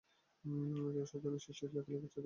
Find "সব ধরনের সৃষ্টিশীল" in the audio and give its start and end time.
1.11-1.69